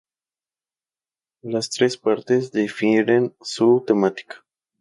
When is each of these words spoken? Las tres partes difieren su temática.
Las 1.43 1.69
tres 1.69 1.95
partes 1.95 2.51
difieren 2.51 3.35
su 3.39 3.83
temática. 3.85 4.43